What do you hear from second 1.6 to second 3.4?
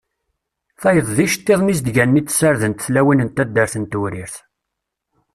izeddganen i d-ssardent tlawin n